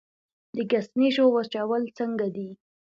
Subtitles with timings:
[0.55, 2.49] د ګشنیزو وچول څنګه دي؟